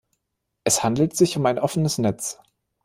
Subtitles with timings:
[0.63, 2.39] Es handelt sich um ein offenes Netz.